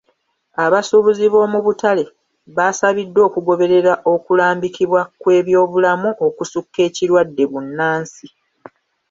Abasuubuzi 0.65 1.25
b'omu 1.33 1.59
butale 1.65 2.03
baasabiddwa 2.55 3.21
okugoberera 3.29 3.93
okulambikibwa 4.13 5.01
kw'ebyobulamu 5.21 6.09
okusukka 6.27 6.79
ekirwadde 6.87 7.43
bbunansi. 7.47 8.25